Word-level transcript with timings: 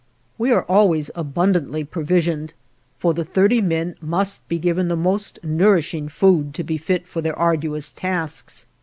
We 0.39 0.51
are 0.51 0.63
always 0.63 1.11
abundantly 1.13 1.83
provisioned; 1.83 2.55
for 2.97 3.13
the 3.13 3.23
thirty 3.23 3.61
men 3.61 3.93
must 4.01 4.49
be 4.49 4.57
given 4.57 4.87
the 4.87 4.95
most 4.95 5.37
nourishing 5.43 6.09
food 6.09 6.55
to 6.55 6.63
be 6.63 6.79
fit 6.79 7.05
for 7.05 7.21
their 7.21 7.37
arduous 7.37 7.91
tasks. 7.91 8.65